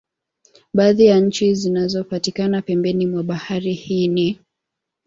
[0.73, 4.39] Baadhi ya nchi zinazopatikana pembeni mwa bahari hii ni